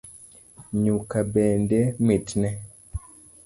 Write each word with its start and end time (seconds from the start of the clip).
Nyuka 0.83 1.17
bende 1.33 1.79
mitne 2.05 2.49